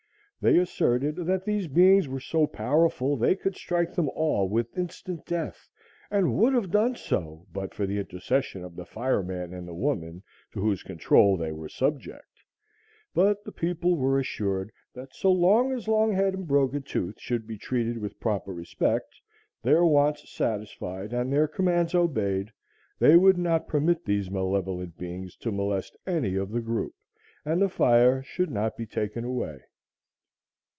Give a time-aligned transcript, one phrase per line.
[0.43, 5.23] They asserted that these beings were so powerful they could strike them all with instant
[5.27, 5.69] death,
[6.09, 9.75] and would have done so but for the intercession of the fire man and the
[9.75, 12.25] woman to whose control they were subject;
[13.13, 17.59] but the people were assured that so long as Longhead and Broken Tooth should be
[17.59, 19.13] treated with proper respect,
[19.61, 22.51] their wants satisfied and their commands obeyed,
[22.97, 26.95] they would not permit these malevolent beings to molest any of the group,
[27.45, 29.59] and the fire should not be taken away.